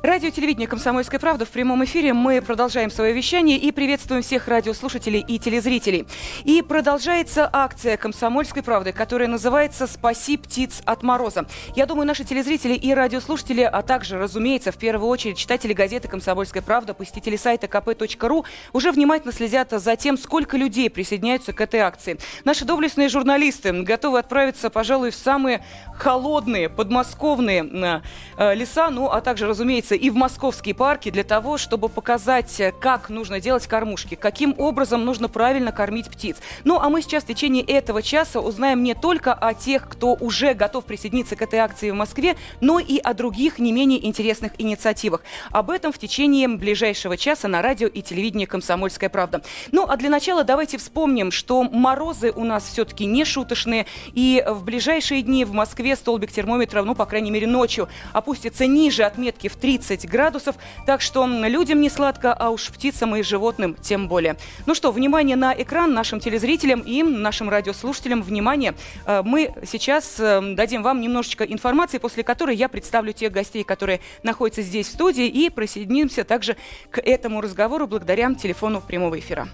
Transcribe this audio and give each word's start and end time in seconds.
Радио 0.00 0.30
телевидение 0.30 0.68
«Комсомольская 0.68 1.18
правда» 1.18 1.44
в 1.44 1.48
прямом 1.48 1.84
эфире. 1.84 2.12
Мы 2.12 2.40
продолжаем 2.40 2.88
свое 2.88 3.12
вещание 3.12 3.58
и 3.58 3.72
приветствуем 3.72 4.22
всех 4.22 4.46
радиослушателей 4.46 5.24
и 5.26 5.40
телезрителей. 5.40 6.06
И 6.44 6.62
продолжается 6.62 7.50
акция 7.52 7.96
«Комсомольской 7.96 8.62
правды», 8.62 8.92
которая 8.92 9.26
называется 9.26 9.88
«Спаси 9.88 10.36
птиц 10.36 10.82
от 10.84 11.02
мороза». 11.02 11.46
Я 11.74 11.84
думаю, 11.86 12.06
наши 12.06 12.22
телезрители 12.22 12.74
и 12.74 12.94
радиослушатели, 12.94 13.62
а 13.62 13.82
также, 13.82 14.20
разумеется, 14.20 14.70
в 14.70 14.76
первую 14.76 15.08
очередь 15.08 15.36
читатели 15.36 15.72
газеты 15.72 16.06
«Комсомольская 16.06 16.62
правда», 16.62 16.94
посетители 16.94 17.34
сайта 17.34 17.66
kp.ru 17.66 18.44
уже 18.72 18.92
внимательно 18.92 19.32
следят 19.32 19.72
за 19.72 19.96
тем, 19.96 20.16
сколько 20.16 20.56
людей 20.56 20.90
присоединяются 20.90 21.52
к 21.52 21.60
этой 21.60 21.80
акции. 21.80 22.18
Наши 22.44 22.64
доблестные 22.64 23.08
журналисты 23.08 23.72
готовы 23.72 24.20
отправиться, 24.20 24.70
пожалуй, 24.70 25.10
в 25.10 25.16
самые 25.16 25.64
холодные 25.96 26.68
подмосковные 26.68 28.02
э, 28.38 28.54
леса, 28.54 28.90
ну, 28.90 29.08
а 29.10 29.20
также, 29.20 29.48
разумеется, 29.48 29.87
отправиться 29.88 29.94
и 29.94 30.10
в 30.10 30.16
московские 30.16 30.74
парки 30.74 31.10
для 31.10 31.24
того, 31.24 31.58
чтобы 31.58 31.88
показать, 31.88 32.60
э, 32.60 32.72
как 32.72 33.10
нужно 33.10 33.40
делать 33.40 33.66
кормушки, 33.66 34.14
каким 34.14 34.54
образом 34.58 35.04
нужно 35.04 35.28
правильно 35.28 35.72
кормить 35.72 36.08
птиц. 36.10 36.36
Ну, 36.64 36.78
а 36.78 36.88
мы 36.88 37.02
сейчас 37.02 37.24
в 37.24 37.26
течение 37.26 37.62
этого 37.62 38.02
часа 38.02 38.40
узнаем 38.40 38.82
не 38.82 38.94
только 38.94 39.32
о 39.32 39.54
тех, 39.54 39.88
кто 39.88 40.14
уже 40.20 40.54
готов 40.54 40.84
присоединиться 40.84 41.36
к 41.36 41.42
этой 41.42 41.58
акции 41.58 41.90
в 41.90 41.94
Москве, 41.94 42.36
но 42.60 42.78
и 42.78 42.98
о 42.98 43.14
других 43.14 43.58
не 43.58 43.72
менее 43.72 44.06
интересных 44.06 44.52
инициативах. 44.58 45.22
Об 45.50 45.70
этом 45.70 45.92
в 45.92 45.98
течение 45.98 46.48
ближайшего 46.48 47.16
часа 47.16 47.48
на 47.48 47.62
радио 47.62 47.88
и 47.88 48.02
телевидении 48.02 48.46
«Комсомольская 48.46 49.08
правда». 49.08 49.42
Ну, 49.72 49.86
а 49.88 49.96
для 49.96 50.10
начала 50.10 50.44
давайте 50.44 50.78
вспомним, 50.78 51.30
что 51.30 51.62
морозы 51.62 52.32
у 52.34 52.44
нас 52.44 52.68
все-таки 52.68 53.06
не 53.06 53.24
шуточные, 53.24 53.86
и 54.14 54.44
в 54.46 54.64
ближайшие 54.64 55.22
дни 55.22 55.44
в 55.44 55.52
Москве 55.52 55.96
столбик 55.96 56.32
термометра, 56.32 56.82
ну, 56.82 56.94
по 56.94 57.06
крайней 57.06 57.30
мере, 57.30 57.46
ночью 57.46 57.88
опустится 58.12 58.66
ниже 58.66 59.04
отметки 59.04 59.48
в 59.48 59.56
3 59.56 59.77
30 59.78 60.08
градусов. 60.08 60.56
Так 60.86 61.00
что 61.00 61.26
людям 61.26 61.80
не 61.80 61.88
сладко, 61.88 62.32
а 62.32 62.50
уж 62.50 62.68
птицам 62.70 63.16
и 63.16 63.22
животным 63.22 63.74
тем 63.74 64.08
более. 64.08 64.36
Ну 64.66 64.74
что, 64.74 64.90
внимание 64.92 65.36
на 65.36 65.54
экран 65.54 65.94
нашим 65.94 66.20
телезрителям 66.20 66.80
и 66.80 67.02
нашим 67.02 67.48
радиослушателям. 67.48 68.22
Внимание, 68.22 68.74
э, 69.06 69.22
мы 69.24 69.54
сейчас 69.64 70.18
э, 70.18 70.40
дадим 70.54 70.82
вам 70.82 71.00
немножечко 71.00 71.44
информации, 71.44 71.98
после 71.98 72.24
которой 72.24 72.56
я 72.56 72.68
представлю 72.68 73.12
тех 73.12 73.32
гостей, 73.32 73.64
которые 73.64 74.00
находятся 74.22 74.62
здесь 74.62 74.88
в 74.88 74.92
студии, 74.92 75.26
и 75.26 75.50
присоединимся 75.50 76.24
также 76.24 76.56
к 76.90 77.00
этому 77.00 77.40
разговору 77.40 77.86
благодаря 77.86 78.34
телефону 78.34 78.80
прямого 78.80 79.18
эфира. 79.18 79.48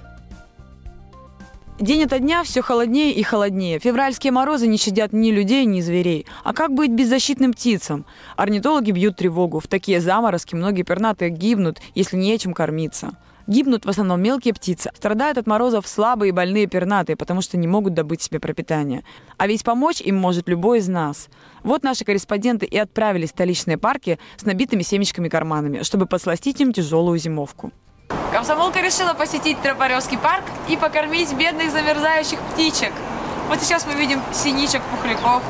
День 1.81 2.05
ото 2.05 2.21
дня 2.21 2.45
все 2.45 2.63
холоднее 2.63 3.13
и 3.13 3.25
холоднее. 3.25 3.81
Февральские 3.81 4.31
морозы 4.31 4.69
не 4.69 4.79
щадят 4.79 5.13
ни 5.13 5.33
людей, 5.33 5.65
ни 5.65 5.81
зверей. 5.81 6.25
А 6.45 6.53
как 6.53 6.73
быть 6.73 6.93
беззащитным 6.93 7.53
птицам? 7.53 8.07
Орнитологи 8.37 8.93
бьют 8.93 9.17
тревогу. 9.17 9.59
В 9.59 9.67
такие 9.67 10.01
заморозки 10.01 10.55
многие 10.55 10.85
пернатые 10.85 11.31
гибнут, 11.31 11.81
если 11.97 12.17
нечем 12.17 12.55
кормиться. 12.55 13.19
Гибнут 13.49 13.87
в 13.87 13.89
основном 13.89 14.23
мелкие 14.23 14.55
птицы. 14.55 14.93
Страдают 14.95 15.37
от 15.37 15.49
морозов 15.49 15.89
слабые 15.89 16.29
и 16.29 16.33
больные 16.33 16.69
пернатые, 16.69 17.17
потому 17.17 17.43
что 17.43 17.57
не 17.57 17.67
могут 17.67 17.93
добыть 17.93 18.23
себе 18.23 18.39
пропитание. 18.39 19.03
А 19.37 19.49
ведь 19.49 19.65
помочь 19.65 20.01
им 20.01 20.15
может 20.15 20.49
любой 20.49 20.79
из 20.79 20.87
нас. 20.87 21.29
Вот 21.65 21.83
наши 21.83 22.05
корреспонденты 22.05 22.67
и 22.67 22.79
отправились 22.79 23.31
в 23.31 23.33
столичные 23.33 23.79
парки 23.79 24.21
с 24.37 24.45
набитыми 24.45 24.83
семечками-карманами, 24.83 25.83
чтобы 25.83 26.07
подсластить 26.07 26.61
им 26.61 26.73
тяжелую 26.73 27.19
зимовку. 27.19 27.73
Комсомолка 28.33 28.81
решила 28.81 29.15
посетить 29.15 29.61
Тропаревский 29.63 30.19
парк 30.19 30.45
и 30.69 30.77
покормить 30.77 31.33
бедных 31.33 31.71
замерзающих 31.71 32.39
птичек. 32.53 32.93
Вот 33.49 33.61
сейчас 33.61 33.87
мы 33.87 33.95
видим 33.95 34.21
синичек-пухляков, 34.33 35.43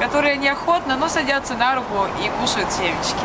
которые 0.00 0.36
неохотно, 0.36 0.96
но 0.96 1.08
садятся 1.08 1.54
на 1.54 1.74
руку 1.74 2.06
и 2.22 2.28
кушают 2.40 2.70
семечки. 2.72 3.24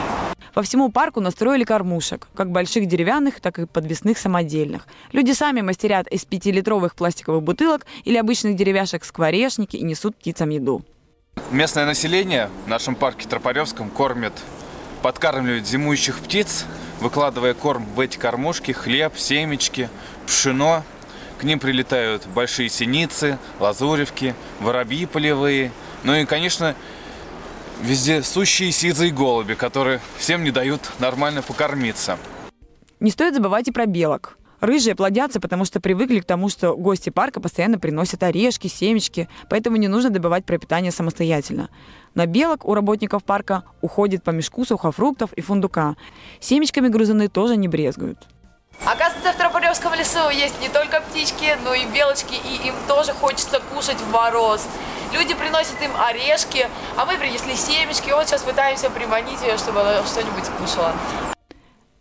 По 0.54 0.62
всему 0.62 0.90
парку 0.90 1.20
настроили 1.20 1.64
кормушек, 1.64 2.28
как 2.36 2.52
больших 2.52 2.88
деревянных, 2.88 3.42
так 3.42 3.58
и 3.58 3.66
подвесных 3.66 4.20
самодельных. 4.20 4.88
Люди 5.12 5.32
сами 5.32 5.62
мастерят 5.62 6.08
из 6.08 6.26
пятилитровых 6.26 6.96
пластиковых 6.96 7.42
бутылок 7.42 7.88
или 8.04 8.18
обычных 8.18 8.56
деревяшек 8.56 9.04
скворечники 9.04 9.78
и 9.78 9.84
несут 9.84 10.16
птицам 10.16 10.50
еду. 10.50 10.84
Местное 11.50 11.86
население 11.86 12.50
в 12.66 12.70
нашем 12.70 12.94
парке 12.94 13.28
Тропаревском 13.28 13.90
кормит, 13.90 14.34
подкармливает 15.02 15.68
зимующих 15.68 16.20
птиц 16.20 16.66
выкладывая 17.04 17.54
корм 17.54 17.86
в 17.86 18.00
эти 18.00 18.18
кормушки, 18.18 18.72
хлеб, 18.72 19.18
семечки, 19.18 19.90
пшено. 20.26 20.84
К 21.38 21.44
ним 21.44 21.60
прилетают 21.60 22.26
большие 22.28 22.70
синицы, 22.70 23.38
лазуревки, 23.60 24.34
воробьи 24.62 25.06
полевые. 25.06 25.74
Ну 26.04 26.16
и, 26.16 26.26
конечно, 26.26 26.76
везде 27.82 28.24
сущие 28.24 28.72
сизые 28.72 29.12
голуби, 29.12 29.54
которые 29.54 30.00
всем 30.18 30.46
не 30.46 30.52
дают 30.52 30.82
нормально 31.00 31.42
покормиться. 31.42 32.18
Не 33.02 33.12
стоит 33.12 33.36
забывать 33.36 33.68
и 33.68 33.72
про 33.72 33.86
белок. 33.86 34.38
Рыжие 34.64 34.96
плодятся, 34.96 35.42
потому 35.42 35.66
что 35.66 35.82
привыкли 35.82 36.22
к 36.22 36.26
тому, 36.26 36.48
что 36.48 36.78
гости 36.78 37.10
парка 37.10 37.42
постоянно 37.42 37.80
приносят 37.80 38.24
орешки, 38.24 38.68
семечки, 38.68 39.28
поэтому 39.50 39.76
не 39.76 39.90
нужно 39.90 40.10
добывать 40.10 40.46
пропитание 40.46 40.94
самостоятельно. 40.94 41.68
На 42.16 42.28
белок 42.28 42.64
у 42.64 42.74
работников 42.74 43.26
парка 43.26 43.66
уходит 43.82 44.24
по 44.24 44.30
мешку 44.30 44.64
сухофруктов 44.64 45.34
и 45.34 45.42
фундука. 45.42 45.98
Семечками 46.40 46.88
грузаны 46.88 47.28
тоже 47.28 47.58
не 47.58 47.68
брезгуют. 47.68 48.20
Оказывается, 48.86 49.34
в 49.34 49.36
Тропаревском 49.36 49.96
лесу 49.96 50.30
есть 50.30 50.56
не 50.62 50.70
только 50.70 51.02
птички, 51.02 51.58
но 51.66 51.74
и 51.74 51.86
белочки, 51.88 52.36
и 52.36 52.70
им 52.70 52.76
тоже 52.88 53.12
хочется 53.12 53.60
кушать 53.74 53.98
в 53.98 54.10
мороз. 54.12 54.66
Люди 55.12 55.34
приносят 55.34 55.76
им 55.82 55.92
орешки, 56.00 56.70
а 56.96 57.06
мы 57.06 57.18
принесли 57.18 57.54
семечки. 57.58 58.12
Вот 58.12 58.30
сейчас 58.30 58.44
пытаемся 58.44 58.90
приманить 58.90 59.42
ее, 59.42 59.58
чтобы 59.58 59.82
она 59.82 60.06
что-нибудь 60.06 60.48
кушала. 60.58 60.94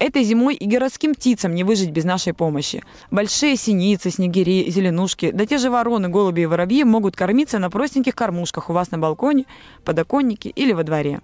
Этой 0.03 0.25
зимой 0.25 0.57
и 0.57 0.67
городским 0.67 1.15
птицам 1.15 1.55
не 1.55 1.63
выжить 1.63 1.91
без 1.91 2.03
нашей 2.03 2.35
помощи. 2.35 2.83
Большие 3.13 3.55
синицы, 3.55 4.11
снегири, 4.11 4.69
зеленушки, 4.69 5.31
да 5.31 5.47
те 5.47 5.59
же 5.59 5.71
вороны, 5.71 6.09
голуби 6.09 6.41
и 6.41 6.47
воробьи 6.47 6.83
могут 6.83 7.15
кормиться 7.15 7.61
на 7.61 7.71
простеньких 7.71 8.17
кормушках 8.17 8.69
у 8.69 8.73
вас 8.73 8.91
на 8.91 8.99
балконе, 8.99 9.45
подоконнике 9.85 10.49
или 10.49 10.73
во 10.73 10.83
дворе. 10.83 11.21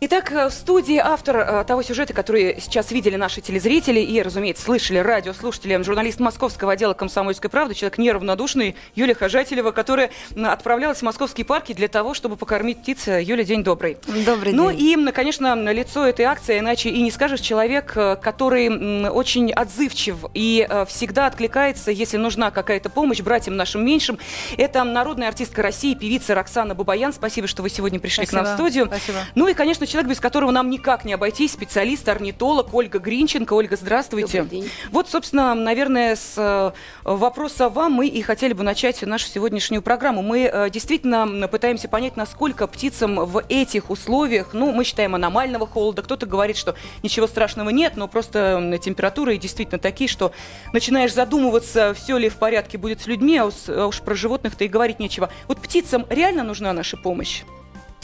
Итак, 0.00 0.32
э, 0.32 0.48
в 0.48 0.52
студии 0.52 0.96
автор 0.96 1.36
э, 1.36 1.64
того 1.64 1.82
сюжета, 1.82 2.12
который 2.12 2.60
сейчас 2.60 2.90
видели 2.90 3.14
наши 3.14 3.40
телезрители 3.40 4.00
и, 4.00 4.20
разумеется, 4.20 4.64
слышали 4.64 4.98
радиослушатели, 4.98 5.80
журналист 5.82 6.18
московского 6.18 6.72
отдела 6.72 6.94
«Комсомольской 6.94 7.48
правды», 7.48 7.74
человек 7.74 7.98
неравнодушный, 7.98 8.74
Юлия 8.96 9.14
Хожателева, 9.14 9.70
которая 9.70 10.10
отправлялась 10.36 10.98
в 10.98 11.02
московские 11.02 11.46
парки 11.46 11.72
для 11.72 11.86
того, 11.86 12.12
чтобы 12.12 12.36
покормить 12.36 12.78
птиц. 12.78 13.06
Юля, 13.06 13.44
день 13.44 13.62
добрый. 13.62 13.96
Добрый 14.26 14.52
ну 14.52 14.72
день. 14.72 14.96
Ну 14.96 15.10
и, 15.10 15.12
конечно, 15.12 15.54
лицо 15.70 16.04
этой 16.04 16.24
акции, 16.24 16.58
иначе 16.58 16.90
и 16.90 17.00
не 17.00 17.12
скажешь, 17.12 17.40
человек, 17.40 17.92
э, 17.96 18.16
который 18.16 19.08
очень 19.08 19.52
отзывчив 19.52 20.16
и 20.34 20.68
всегда 20.88 21.26
откликается, 21.26 21.92
если 21.92 22.16
нужна 22.16 22.50
какая-то 22.50 22.90
помощь 22.90 23.20
братьям 23.20 23.56
нашим 23.56 23.86
меньшим. 23.86 24.18
Это 24.58 24.82
народная 24.82 25.28
артистка 25.28 25.62
России, 25.62 25.94
певица 25.94 26.34
Роксана 26.34 26.74
Бабаян. 26.74 27.12
Спасибо, 27.12 27.46
что 27.46 27.62
вы 27.62 27.70
сегодня 27.70 28.00
пришли 28.00 28.26
Спасибо. 28.26 28.42
к 28.42 28.44
нам 28.44 28.52
в 28.52 28.58
студию. 28.58 28.86
Спасибо. 28.86 29.18
Ну 29.36 29.46
и, 29.46 29.54
конечно, 29.54 29.83
человек, 29.86 30.10
без 30.10 30.20
которого 30.20 30.50
нам 30.50 30.70
никак 30.70 31.04
не 31.04 31.12
обойтись, 31.12 31.52
специалист, 31.52 32.08
орнитолог 32.08 32.72
Ольга 32.74 32.98
Гринченко. 32.98 33.52
Ольга, 33.52 33.76
здравствуйте. 33.76 34.46
Вот, 34.90 35.08
собственно, 35.08 35.54
наверное, 35.54 36.16
с 36.16 36.34
э, 36.36 36.72
вопроса 37.04 37.68
вам 37.68 37.92
мы 37.92 38.08
и 38.08 38.22
хотели 38.22 38.52
бы 38.52 38.62
начать 38.62 39.02
нашу 39.02 39.28
сегодняшнюю 39.28 39.82
программу. 39.82 40.22
Мы 40.22 40.50
э, 40.52 40.70
действительно 40.70 41.48
пытаемся 41.48 41.88
понять, 41.88 42.16
насколько 42.16 42.66
птицам 42.66 43.24
в 43.24 43.42
этих 43.48 43.90
условиях, 43.90 44.52
ну, 44.52 44.72
мы 44.72 44.84
считаем 44.84 45.14
аномального 45.14 45.66
холода, 45.66 46.02
кто-то 46.02 46.26
говорит, 46.26 46.56
что 46.56 46.74
ничего 47.02 47.26
страшного 47.26 47.70
нет, 47.70 47.96
но 47.96 48.08
просто 48.08 48.78
температуры 48.82 49.36
действительно 49.36 49.78
такие, 49.78 50.08
что 50.08 50.32
начинаешь 50.72 51.12
задумываться, 51.12 51.94
все 51.94 52.16
ли 52.18 52.28
в 52.28 52.36
порядке 52.36 52.78
будет 52.78 53.00
с 53.00 53.06
людьми, 53.06 53.38
а 53.38 53.50
а 53.68 53.86
уж 53.86 54.00
про 54.00 54.14
животных-то 54.14 54.64
и 54.64 54.68
говорить 54.68 54.98
нечего. 54.98 55.30
Вот 55.48 55.60
птицам 55.60 56.06
реально 56.08 56.42
нужна 56.42 56.72
наша 56.72 56.96
помощь? 56.96 57.42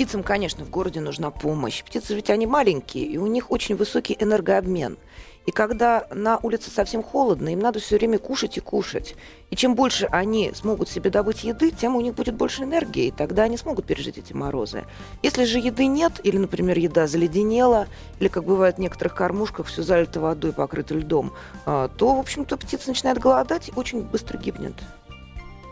Птицам, 0.00 0.22
конечно, 0.22 0.64
в 0.64 0.70
городе 0.70 0.98
нужна 1.02 1.30
помощь. 1.30 1.84
Птицы 1.84 2.14
ведь 2.14 2.30
они 2.30 2.46
маленькие, 2.46 3.04
и 3.04 3.18
у 3.18 3.26
них 3.26 3.50
очень 3.50 3.76
высокий 3.76 4.16
энергообмен. 4.18 4.96
И 5.44 5.50
когда 5.50 6.06
на 6.10 6.38
улице 6.38 6.70
совсем 6.70 7.02
холодно, 7.02 7.50
им 7.50 7.58
надо 7.58 7.80
все 7.80 7.98
время 7.98 8.18
кушать 8.18 8.56
и 8.56 8.60
кушать. 8.60 9.14
И 9.50 9.56
чем 9.56 9.74
больше 9.74 10.06
они 10.06 10.52
смогут 10.54 10.88
себе 10.88 11.10
добыть 11.10 11.44
еды, 11.44 11.70
тем 11.70 11.96
у 11.96 12.00
них 12.00 12.14
будет 12.14 12.34
больше 12.34 12.62
энергии, 12.62 13.08
и 13.08 13.10
тогда 13.10 13.42
они 13.42 13.58
смогут 13.58 13.84
пережить 13.84 14.16
эти 14.16 14.32
морозы. 14.32 14.84
Если 15.22 15.44
же 15.44 15.58
еды 15.58 15.84
нет, 15.84 16.18
или, 16.24 16.38
например, 16.38 16.78
еда 16.78 17.06
заледенела, 17.06 17.86
или, 18.20 18.28
как 18.28 18.44
бывает 18.44 18.76
в 18.76 18.80
некоторых 18.80 19.14
кормушках, 19.14 19.66
все 19.66 19.82
залито 19.82 20.18
водой, 20.18 20.54
покрыто 20.54 20.94
льдом, 20.94 21.34
а, 21.66 21.88
то, 21.88 22.14
в 22.14 22.20
общем-то, 22.20 22.56
птица 22.56 22.88
начинает 22.88 23.18
голодать 23.18 23.68
и 23.68 23.72
очень 23.76 24.00
быстро 24.00 24.38
гибнет. 24.38 24.76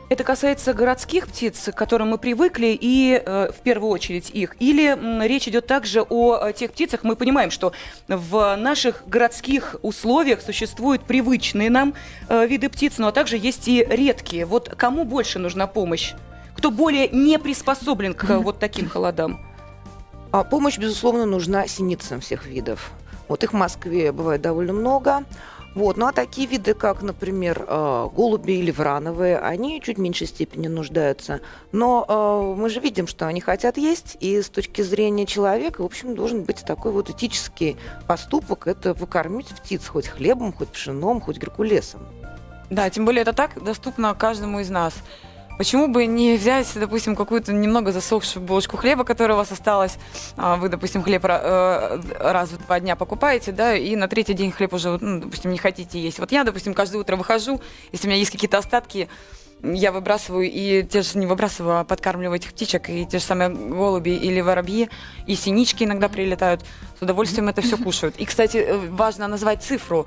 Это 0.09 0.25
касается 0.25 0.73
городских 0.73 1.29
птиц, 1.29 1.69
к 1.71 1.75
которым 1.75 2.09
мы 2.09 2.19
привыкли, 2.19 2.77
и 2.81 3.23
э, 3.23 3.51
в 3.53 3.61
первую 3.61 3.91
очередь 3.91 4.31
их. 4.31 4.57
Или 4.59 4.93
м, 4.93 5.23
речь 5.23 5.47
идет 5.49 5.67
также 5.67 6.01
о, 6.01 6.37
о 6.37 6.53
тех 6.55 6.73
птицах, 6.73 7.05
мы 7.05 7.15
понимаем, 7.15 7.51
что 7.51 7.73
в 8.09 8.57
наших 8.57 9.03
городских 9.07 9.77
условиях 9.83 10.41
существуют 10.41 11.03
привычные 11.03 11.69
нам 11.69 11.93
э, 12.31 12.47
виды 12.47 12.71
птиц, 12.71 12.97
но 12.97 13.11
также 13.11 13.37
есть 13.37 13.69
и 13.69 13.87
редкие. 13.87 14.47
Вот 14.47 14.71
кому 14.71 15.05
больше 15.05 15.39
нужна 15.39 15.67
помощь? 15.67 16.15
Кто 16.57 16.71
более 16.71 17.09
не 17.11 17.39
приспособлен 17.39 18.15
к 18.15 18.25
э, 18.31 18.39
вот 18.39 18.59
таким 18.59 18.89
холодам? 18.89 19.45
А 20.33 20.43
помощь, 20.43 20.79
безусловно, 20.79 21.27
нужна 21.27 21.67
синицам 21.67 22.21
всех 22.21 22.47
видов. 22.47 22.93
Вот 23.29 23.45
их 23.45 23.53
в 23.53 23.57
Москве 23.57 24.11
бывает 24.13 24.41
довольно 24.41 24.73
много. 24.73 25.25
Вот. 25.75 25.97
Ну 25.97 26.07
а 26.07 26.13
такие 26.13 26.47
виды, 26.47 26.75
как, 26.75 27.03
например, 27.03 27.65
э, 27.67 28.09
голуби 28.15 28.53
или 28.53 28.71
врановые, 28.71 29.39
они 29.39 29.81
чуть 29.81 29.99
меньшей 29.99 30.27
степени 30.27 30.67
нуждаются. 30.67 31.41
Но 31.73 32.05
э, 32.09 32.61
мы 32.61 32.69
же 32.69 32.81
видим, 32.81 33.07
что 33.07 33.27
они 33.27 33.41
хотят 33.41 33.77
есть, 33.77 34.17
и 34.21 34.41
с 34.41 34.49
точки 34.49 34.83
зрения 34.83 35.27
человека, 35.27 35.83
в 35.83 35.85
общем, 35.85 36.15
должен 36.15 36.43
быть 36.43 36.65
такой 36.65 36.93
вот 36.93 37.11
этический 37.11 37.77
поступок– 38.07 38.67
это 38.67 38.95
выкормить 38.95 39.49
птиц 39.49 39.87
хоть 39.87 40.09
хлебом, 40.09 40.53
хоть 40.53 40.69
пшеном, 40.69 41.21
хоть 41.21 41.39
геркулесом. 41.39 42.01
Да, 42.71 42.91
тем 42.91 43.05
более 43.05 43.23
это 43.23 43.33
так 43.33 43.63
доступно 43.63 44.15
каждому 44.15 44.61
из 44.61 44.69
нас. 44.69 44.95
Почему 45.59 45.89
бы 45.89 46.07
не 46.07 46.37
взять, 46.37 46.69
допустим, 46.77 47.17
какую-то 47.17 47.53
немного 47.53 47.91
засохшую 47.91 48.45
булочку 48.45 48.77
хлеба, 48.77 49.03
которая 49.03 49.35
у 49.35 49.39
вас 49.39 49.51
осталась, 49.51 49.99
а, 50.37 50.55
вы, 50.57 50.69
допустим, 50.69 51.03
хлеб 51.03 51.25
э, 51.25 52.01
раз 52.21 52.51
в 52.51 52.65
два 52.65 52.79
дня 52.79 52.95
покупаете, 52.95 53.51
да, 53.51 53.75
и 53.75 53.97
на 53.97 54.07
третий 54.07 54.35
день 54.35 54.53
хлеб 54.53 54.73
уже, 54.73 54.97
ну, 55.01 55.21
допустим, 55.21 55.51
не 55.51 55.59
хотите 55.59 56.01
есть. 56.01 56.21
Вот 56.21 56.31
я, 56.31 56.45
допустим, 56.45 56.75
каждое 56.75 56.99
утро 56.99 57.17
выхожу, 57.17 57.61
если 57.91 58.07
у 58.07 58.11
меня 58.11 58.21
есть 58.21 58.31
какие-то 58.31 58.59
остатки, 58.59 59.09
я 59.63 59.91
выбрасываю 59.91 60.49
и 60.49 60.85
те 60.85 61.03
же 61.03 61.19
не 61.19 61.27
выбрасываю, 61.27 61.81
а 61.81 61.85
подкармливаю 61.85 62.37
этих 62.37 62.53
птичек, 62.53 62.89
и 62.91 63.05
те 63.05 63.19
же 63.19 63.25
самые 63.25 63.51
голуби 63.51 64.11
или 64.11 64.41
воробьи, 64.41 64.89
и 65.27 65.35
синички 65.35 65.85
иногда 65.85 66.09
прилетают, 66.09 66.63
с 66.99 67.03
удовольствием 67.03 67.49
это 67.49 67.63
все 67.63 67.77
кушают. 67.77 68.17
И, 68.19 68.25
кстати, 68.25 68.59
э, 68.59 68.77
важно 68.91 69.27
назвать 69.27 69.63
цифру. 69.63 70.07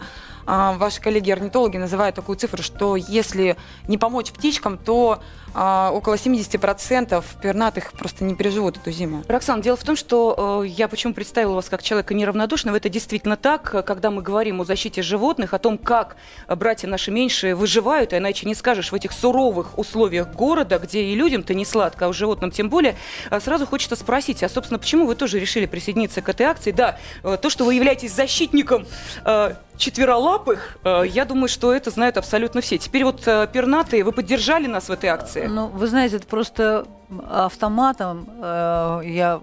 А, 0.53 0.73
ваши 0.73 0.99
коллеги-орнитологи 0.99 1.77
называют 1.77 2.13
такую 2.13 2.35
цифру, 2.35 2.61
что 2.61 2.97
если 2.97 3.55
не 3.87 3.97
помочь 3.97 4.33
птичкам, 4.33 4.77
то 4.77 5.21
а, 5.53 5.91
около 5.93 6.15
70% 6.15 7.23
пернатых 7.41 7.93
просто 7.93 8.25
не 8.25 8.35
переживут 8.35 8.75
эту 8.75 8.91
зиму. 8.91 9.23
Роксан, 9.29 9.61
дело 9.61 9.77
в 9.77 9.83
том, 9.85 9.95
что 9.95 10.63
э, 10.65 10.67
я 10.67 10.89
почему 10.89 11.13
представила 11.13 11.55
вас 11.55 11.69
как 11.69 11.81
человека 11.81 12.13
неравнодушного, 12.13 12.75
это 12.75 12.89
действительно 12.89 13.37
так, 13.37 13.85
когда 13.85 14.11
мы 14.11 14.21
говорим 14.21 14.59
о 14.59 14.65
защите 14.65 15.01
животных, 15.01 15.53
о 15.53 15.57
том, 15.57 15.77
как 15.77 16.17
братья 16.49 16.89
наши 16.89 17.11
меньшие 17.11 17.55
выживают, 17.55 18.11
а 18.11 18.17
иначе 18.17 18.45
не 18.45 18.53
скажешь 18.53 18.91
в 18.91 18.95
этих 18.95 19.13
суровых 19.13 19.77
условиях 19.77 20.33
города, 20.33 20.79
где 20.79 21.01
и 21.01 21.15
людям-то 21.15 21.53
не 21.53 21.63
сладко, 21.63 22.07
а 22.07 22.09
у 22.09 22.13
животным 22.13 22.51
тем 22.51 22.69
более, 22.69 22.97
э, 23.29 23.39
сразу 23.39 23.65
хочется 23.65 23.95
спросить, 23.95 24.43
а, 24.43 24.49
собственно, 24.49 24.79
почему 24.79 25.05
вы 25.05 25.15
тоже 25.15 25.39
решили 25.39 25.65
присоединиться 25.65 26.21
к 26.21 26.27
этой 26.27 26.45
акции? 26.45 26.71
Да, 26.71 26.97
э, 27.23 27.37
то, 27.41 27.49
что 27.49 27.63
вы 27.63 27.75
являетесь 27.75 28.13
защитником 28.13 28.85
э, 29.23 29.53
четверолапых, 29.81 30.77
э, 30.83 31.03
я 31.07 31.25
думаю, 31.25 31.49
что 31.49 31.73
это 31.73 31.89
знают 31.89 32.17
абсолютно 32.17 32.61
все. 32.61 32.77
Теперь 32.77 33.03
вот 33.03 33.27
э, 33.27 33.47
пернатые, 33.51 34.03
вы 34.03 34.11
поддержали 34.11 34.67
нас 34.67 34.87
в 34.87 34.91
этой 34.91 35.09
акции? 35.09 35.47
Ну, 35.47 35.67
вы 35.67 35.87
знаете, 35.87 36.17
это 36.17 36.27
просто 36.27 36.85
автоматом 37.29 38.29
э, 38.41 39.01
я 39.05 39.41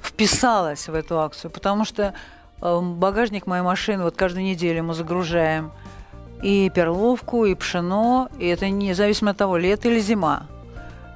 вписалась 0.00 0.88
в 0.88 0.94
эту 0.94 1.20
акцию, 1.20 1.50
потому 1.50 1.84
что 1.84 2.14
э, 2.60 2.80
багажник 2.80 3.46
моей 3.46 3.62
машины 3.62 4.04
вот 4.04 4.14
каждую 4.16 4.44
неделю 4.44 4.84
мы 4.84 4.94
загружаем 4.94 5.72
и 6.42 6.70
перловку, 6.74 7.44
и 7.44 7.54
пшено, 7.54 8.28
и 8.38 8.46
это 8.46 8.68
независимо 8.68 9.32
от 9.32 9.36
того, 9.36 9.56
лето 9.56 9.88
или 9.88 10.00
зима. 10.00 10.44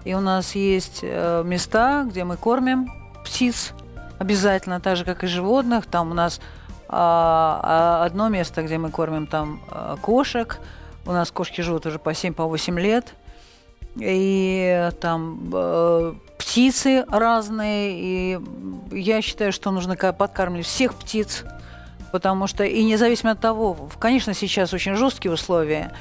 И 0.04 0.14
у 0.14 0.20
нас 0.20 0.54
есть 0.56 1.00
э, 1.02 1.42
места, 1.44 2.04
где 2.08 2.24
мы 2.24 2.36
кормим 2.36 2.88
птиц 3.24 3.72
обязательно, 4.18 4.80
так 4.80 4.96
же, 4.96 5.04
как 5.04 5.22
и 5.24 5.26
животных. 5.26 5.86
Там 5.86 6.10
у 6.10 6.14
нас 6.14 6.40
а, 6.88 7.60
а 7.62 8.04
одно 8.04 8.28
место, 8.28 8.62
где 8.62 8.78
мы 8.78 8.90
кормим 8.90 9.26
там 9.26 9.60
а, 9.70 9.96
кошек. 9.96 10.60
У 11.04 11.12
нас 11.12 11.30
кошки 11.30 11.60
живут 11.60 11.86
уже 11.86 11.98
по 11.98 12.10
7-8 12.10 12.34
по 12.74 12.78
лет. 12.78 13.14
И 13.96 14.90
там 15.00 15.50
э, 15.52 16.14
птицы 16.36 17.04
разные. 17.08 17.92
И 17.94 18.38
я 18.92 19.22
считаю, 19.22 19.52
что 19.52 19.70
нужно 19.70 19.96
подкармливать 19.96 20.66
всех 20.66 20.94
птиц. 20.94 21.44
Потому 22.12 22.46
что, 22.46 22.64
и 22.64 22.82
независимо 22.84 23.32
от 23.32 23.40
того, 23.40 23.76
конечно, 23.98 24.34
сейчас 24.34 24.72
очень 24.72 24.94
жесткие 24.94 25.32
условия, 25.32 25.92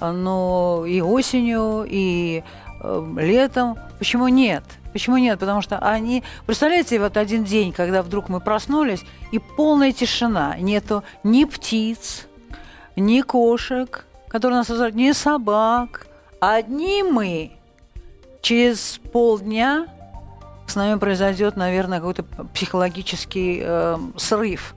но 0.00 0.84
и 0.86 1.00
осенью, 1.00 1.84
и 1.88 2.42
э, 2.80 3.06
летом, 3.16 3.76
почему 3.98 4.28
нет? 4.28 4.62
Почему 4.94 5.16
нет? 5.16 5.40
Потому 5.40 5.60
что 5.60 5.80
они... 5.80 6.22
Представляете, 6.46 7.00
вот 7.00 7.16
один 7.16 7.42
день, 7.42 7.72
когда 7.72 8.00
вдруг 8.00 8.28
мы 8.28 8.38
проснулись, 8.40 9.04
и 9.32 9.40
полная 9.40 9.90
тишина. 9.90 10.56
Нету 10.56 11.02
ни 11.24 11.44
птиц, 11.44 12.28
ни 12.94 13.20
кошек, 13.22 14.06
которые 14.28 14.58
нас 14.58 14.68
вызывают, 14.68 14.94
ни 14.94 15.10
собак. 15.10 16.06
Одни 16.38 17.02
мы. 17.02 17.50
Через 18.40 19.00
полдня 19.12 19.88
с 20.68 20.76
нами 20.76 20.96
произойдет, 20.96 21.56
наверное, 21.56 21.98
какой-то 21.98 22.22
психологический 22.54 23.62
э, 23.64 23.98
срыв 24.16 24.76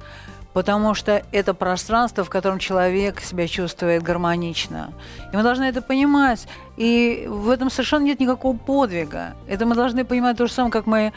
потому 0.53 0.93
что 0.93 1.23
это 1.31 1.53
пространство, 1.53 2.23
в 2.23 2.29
котором 2.29 2.59
человек 2.59 3.19
себя 3.21 3.47
чувствует 3.47 4.03
гармонично. 4.03 4.91
И 5.31 5.37
мы 5.37 5.43
должны 5.43 5.65
это 5.65 5.81
понимать. 5.81 6.47
И 6.77 7.25
в 7.29 7.49
этом 7.49 7.69
совершенно 7.69 8.03
нет 8.03 8.19
никакого 8.19 8.57
подвига. 8.57 9.35
Это 9.47 9.65
мы 9.65 9.75
должны 9.75 10.03
понимать 10.05 10.37
то 10.37 10.47
же 10.47 10.53
самое, 10.53 10.71
как 10.71 10.85
мы 10.85 11.13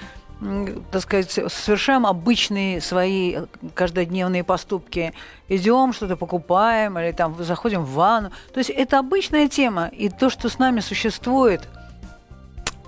так 0.91 1.03
сказать, 1.03 1.31
совершаем 1.31 2.07
обычные 2.07 2.81
свои 2.81 3.41
каждодневные 3.75 4.43
поступки. 4.43 5.13
Идем, 5.49 5.93
что-то 5.93 6.17
покупаем, 6.17 6.99
или 6.99 7.13
там 7.13 7.37
заходим 7.43 7.85
в 7.85 7.91
ванну. 7.91 8.31
То 8.53 8.59
есть 8.59 8.71
это 8.71 8.99
обычная 8.99 9.49
тема. 9.49 9.89
И 9.89 10.09
то, 10.09 10.31
что 10.31 10.49
с 10.49 10.59
нами 10.59 10.81
существует, 10.81 11.69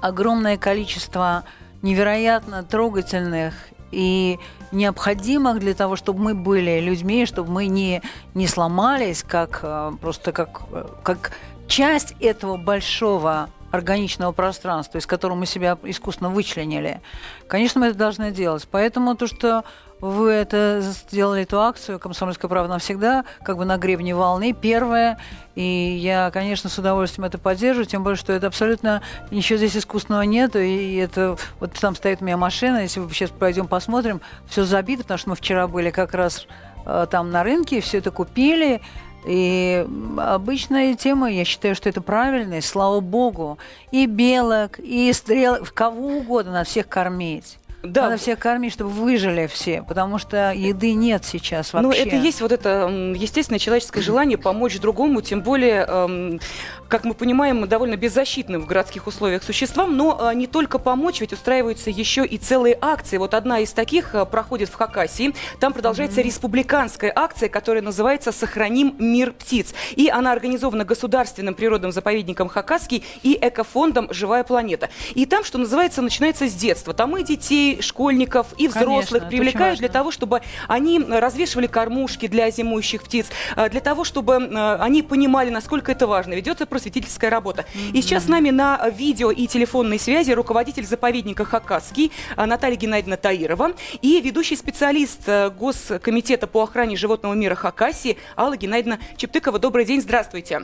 огромное 0.01 0.57
количество 0.57 1.45
невероятно 1.83 2.63
трогательных 2.63 3.55
и 3.93 4.41
необходимых 4.73 5.61
для 5.61 5.75
того, 5.75 5.97
чтобы 5.97 6.21
мы 6.21 6.35
были 6.35 6.81
людьми, 6.81 7.27
чтобы 7.27 7.51
мы 7.51 7.67
не, 7.67 8.03
не 8.35 8.49
сломались, 8.49 9.23
как 9.23 9.61
э, 9.63 9.93
просто 10.01 10.33
как, 10.33 10.63
э, 10.73 10.87
как 11.03 11.33
часть 11.69 12.15
этого 12.21 12.57
большого 12.57 13.51
органичного 13.71 14.33
пространства, 14.33 14.99
из 14.99 15.07
которого 15.07 15.37
мы 15.37 15.47
себя 15.47 15.79
искусственно 15.85 16.31
вычленили. 16.31 17.01
Конечно, 17.49 17.81
мы 17.81 17.89
это 17.89 17.99
должны 17.99 18.31
делать. 18.31 18.67
Поэтому 18.71 19.15
то, 19.15 19.27
что 19.27 19.65
вы 20.03 20.33
это 20.33 20.81
сделали 20.83 21.45
эту 21.45 21.61
акцию 21.61 22.01
«Комсомольская 22.01 22.49
правда 22.49 22.75
навсегда», 22.75 23.25
как 23.45 23.57
бы 23.57 23.65
на 23.65 23.79
гребне 23.79 24.17
волны, 24.17 24.53
первая. 24.53 25.17
И 25.55 25.63
я, 25.63 26.33
конечно, 26.33 26.69
с 26.69 26.77
удовольствием 26.77 27.25
это 27.25 27.39
поддерживаю, 27.39 27.87
тем 27.87 28.03
более, 28.03 28.17
что 28.17 28.33
это 28.33 28.49
абсолютно 28.49 29.01
ничего 29.31 29.59
здесь 29.59 29.77
искусственного 29.77 30.23
нету. 30.23 30.59
И 30.59 30.97
это 30.97 31.37
вот 31.61 31.73
там 31.75 31.95
стоит 31.95 32.21
у 32.21 32.25
меня 32.25 32.37
машина, 32.37 32.79
если 32.79 32.99
мы 32.99 33.09
сейчас 33.11 33.31
пойдем 33.31 33.69
посмотрим, 33.69 34.21
все 34.49 34.65
забито, 34.65 35.05
потому 35.05 35.19
что 35.19 35.31
мы 35.31 35.37
вчера 35.37 35.69
были 35.69 35.91
как 35.91 36.15
раз 36.15 36.49
э, 36.85 37.07
там 37.09 37.31
на 37.31 37.45
рынке, 37.45 37.81
все 37.81 37.99
это 37.99 38.11
купили. 38.11 38.83
И 39.25 39.87
обычная 40.19 40.97
тема, 40.97 41.31
я 41.31 41.45
считаю, 41.45 41.77
что 41.77 41.89
это 41.89 42.01
правильно, 42.01 42.61
слава 42.61 42.99
богу. 42.99 43.57
И 43.93 44.07
белок, 44.07 44.81
и 44.81 45.13
стрелок, 45.13 45.73
кого 45.73 46.17
угодно, 46.17 46.51
надо 46.51 46.65
всех 46.65 46.89
кормить. 46.89 47.59
Да. 47.83 48.03
Надо 48.03 48.17
всех 48.17 48.39
кормить, 48.39 48.73
чтобы 48.73 48.91
выжили 48.91 49.49
все, 49.49 49.83
потому 49.83 50.19
что 50.19 50.53
еды 50.53 50.93
нет 50.93 51.25
сейчас 51.25 51.73
ну, 51.73 51.83
вообще. 51.83 52.05
Ну, 52.05 52.07
это 52.07 52.17
есть 52.17 52.41
вот 52.41 52.53
это 52.53 52.89
естественное 53.17 53.59
человеческое 53.59 54.03
желание 54.03 54.39
помочь 54.39 54.79
другому, 54.79 55.21
тем 55.21 55.41
более, 55.43 55.85
эм, 55.89 56.41
как 56.87 57.05
мы 57.05 57.15
понимаем, 57.15 57.67
довольно 57.67 57.97
беззащитным 57.97 58.63
в 58.63 58.67
городских 58.67 59.09
условиях 59.09 59.43
существам, 59.43 59.97
но 59.97 60.31
э, 60.31 60.35
не 60.35 60.47
только 60.47 60.79
помочь, 60.79 61.21
ведь 61.21 61.33
устраиваются 61.33 61.91
еще 61.91 62.25
и 62.25 62.39
целые 62.39 62.79
акции. 62.81 63.17
Вот 63.17 63.35
одна 63.35 63.59
из 63.59 63.73
таких 63.73 64.15
э, 64.15 64.25
проходит 64.27 64.69
в 64.69 64.75
Хакасии. 64.75 65.35
Там 65.59 65.73
продолжается 65.73 66.21
mm-hmm. 66.21 66.25
республиканская 66.25 67.13
акция, 67.15 67.49
которая 67.49 67.83
называется 67.83 68.31
«Сохраним 68.31 68.95
мир 69.01 69.33
птиц». 69.33 69.75
И 69.97 70.09
она 70.09 70.31
организована 70.31 70.85
Государственным 70.85 71.55
природным 71.55 71.91
заповедником 71.91 72.49
Хакасский 72.49 73.03
и 73.25 73.37
Экофондом 73.41 74.13
«Живая 74.13 74.45
планета». 74.45 74.89
И 75.15 75.27
там, 75.27 75.43
что 75.43 75.59
называется, 75.59 76.01
начинается 76.01 76.47
с 76.47 76.55
детства. 76.55 76.95
Там 76.95 77.17
и 77.17 77.25
детей, 77.25 77.72
школьников, 77.81 78.49
и 78.57 78.69
взрослых 78.69 79.23
Конечно, 79.23 79.29
привлекают 79.29 79.79
для 79.79 79.89
того, 79.89 80.11
чтобы 80.11 80.43
они 80.69 80.99
развешивали 80.99 81.67
кормушки 81.67 82.29
для 82.29 82.51
зимующих 82.51 83.03
птиц, 83.03 83.27
э, 83.57 83.69
для 83.69 83.81
того, 83.81 84.05
чтобы 84.05 84.35
э, 84.35 84.77
они 84.77 85.03
понимали, 85.03 85.51
насколько 85.51 85.93
это 85.93 86.07
важно. 86.07 86.35
Ведется 86.35 86.67
просветительская 86.67 87.31
работа. 87.31 87.63
Mm-hmm. 87.63 87.99
И 87.99 88.03
сейчас 88.03 88.25
с 88.25 88.29
нами 88.29 88.51
на 88.51 88.89
видео 88.89 89.31
и 89.31 89.47
телефонной 89.47 89.99
связи 89.99 90.33
руководитель 90.33 90.85
заповедника 90.85 91.45
Хакасский 91.45 92.13
э, 92.37 92.45
Наталья 92.45 92.77
Геннадьевна 92.77 93.17
Таирова 93.17 93.73
и 94.01 94.21
ведущий 94.21 94.57
специалист 94.57 95.29
Госкомитета 95.59 96.47
по 96.47 96.63
охране 96.63 96.97
животного 96.97 97.35
мира 97.35 97.55
Хакасии 97.55 98.17
Алла 98.37 98.57
Геннадьевна 98.57 98.99
Чептыкова. 99.17 99.59
Добрый 99.59 99.85
день, 99.85 100.01
здравствуйте. 100.01 100.63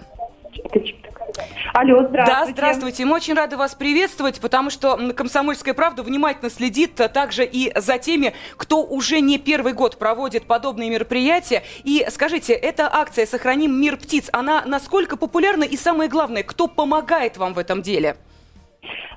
Алло, 1.74 2.06
здравствуйте. 2.08 2.46
Да, 2.46 2.46
здравствуйте. 2.46 3.04
Мы 3.04 3.14
очень 3.14 3.34
рады 3.34 3.56
вас 3.56 3.74
приветствовать, 3.74 4.40
потому 4.40 4.70
что 4.70 4.98
«Комсомольская 5.14 5.74
правда» 5.74 6.02
внимательно 6.02 6.50
следит 6.50 7.00
а 7.00 7.08
также 7.08 7.44
и 7.44 7.72
за 7.78 7.98
теми, 7.98 8.34
кто 8.56 8.82
уже 8.82 9.20
не 9.20 9.38
первый 9.38 9.72
год 9.72 9.98
проводит 9.98 10.46
подобные 10.46 10.90
мероприятия. 10.90 11.62
И 11.84 12.04
скажите, 12.10 12.52
эта 12.52 12.88
акция 12.92 13.26
«Сохраним 13.26 13.80
мир 13.80 13.96
птиц», 13.96 14.28
она 14.32 14.62
насколько 14.66 15.16
популярна 15.16 15.64
и 15.64 15.76
самое 15.76 16.08
главное, 16.10 16.42
кто 16.42 16.66
помогает 16.66 17.36
вам 17.36 17.54
в 17.54 17.58
этом 17.58 17.82
деле? 17.82 18.16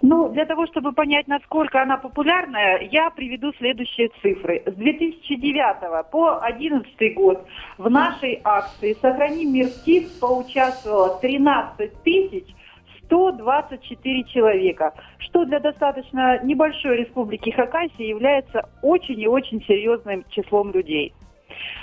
Ну, 0.01 0.29
для 0.29 0.45
того, 0.45 0.65
чтобы 0.67 0.93
понять, 0.93 1.27
насколько 1.27 1.81
она 1.81 1.97
популярная, 1.97 2.79
я 2.91 3.09
приведу 3.09 3.53
следующие 3.57 4.09
цифры. 4.21 4.63
С 4.65 4.73
2009 4.73 6.09
по 6.11 6.39
2011 6.39 7.15
год 7.15 7.45
в 7.77 7.89
нашей 7.89 8.41
акции 8.43 8.97
«Сохраним 9.01 9.53
мир 9.53 9.67
птиц» 9.67 10.09
поучаствовало 10.19 11.19
13 11.21 12.03
тысяч 12.03 12.45
124 13.05 14.23
человека, 14.23 14.93
что 15.19 15.45
для 15.45 15.59
достаточно 15.59 16.41
небольшой 16.43 16.97
республики 16.97 17.49
Хакасия 17.49 18.07
является 18.07 18.69
очень 18.81 19.19
и 19.19 19.27
очень 19.27 19.61
серьезным 19.65 20.23
числом 20.29 20.71
людей. 20.71 21.13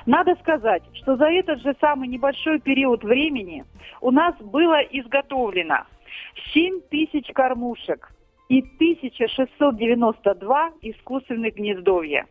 Надо 0.06 0.34
сказать, 0.36 0.82
что 0.94 1.16
за 1.16 1.26
этот 1.26 1.60
же 1.60 1.74
самый 1.80 2.08
небольшой 2.08 2.58
период 2.60 3.04
времени 3.04 3.64
у 4.00 4.10
нас 4.10 4.34
было 4.40 4.80
изготовлено 4.80 5.84
7 6.52 6.80
тысяч 6.90 7.32
кормушек 7.32 8.12
и 8.48 8.60
1692 8.60 10.72
искусственных 10.82 11.54
гнездовья. 11.54 12.26